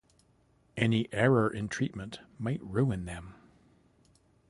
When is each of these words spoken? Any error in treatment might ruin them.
Any 0.75 1.13
error 1.13 1.47
in 1.47 1.67
treatment 1.67 2.21
might 2.39 2.59
ruin 2.63 3.05
them. 3.05 3.35